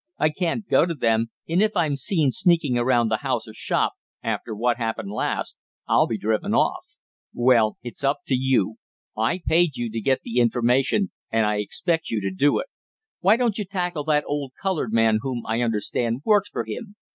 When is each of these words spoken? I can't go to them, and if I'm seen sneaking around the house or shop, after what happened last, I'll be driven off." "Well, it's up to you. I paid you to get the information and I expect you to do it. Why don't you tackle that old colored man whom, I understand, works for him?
I 0.17 0.29
can't 0.29 0.67
go 0.67 0.87
to 0.87 0.95
them, 0.95 1.27
and 1.47 1.61
if 1.61 1.77
I'm 1.77 1.95
seen 1.95 2.31
sneaking 2.31 2.75
around 2.75 3.09
the 3.09 3.17
house 3.17 3.47
or 3.47 3.53
shop, 3.53 3.93
after 4.23 4.55
what 4.55 4.77
happened 4.77 5.11
last, 5.11 5.59
I'll 5.87 6.07
be 6.07 6.17
driven 6.17 6.55
off." 6.55 6.97
"Well, 7.35 7.77
it's 7.83 8.03
up 8.03 8.21
to 8.25 8.35
you. 8.35 8.77
I 9.15 9.43
paid 9.45 9.75
you 9.77 9.91
to 9.91 10.01
get 10.01 10.21
the 10.23 10.39
information 10.39 11.11
and 11.29 11.45
I 11.45 11.57
expect 11.59 12.09
you 12.09 12.19
to 12.19 12.31
do 12.33 12.57
it. 12.57 12.65
Why 13.19 13.37
don't 13.37 13.59
you 13.59 13.63
tackle 13.63 14.03
that 14.05 14.25
old 14.25 14.53
colored 14.59 14.91
man 14.91 15.19
whom, 15.21 15.45
I 15.45 15.61
understand, 15.61 16.21
works 16.25 16.49
for 16.49 16.65
him? 16.65 16.95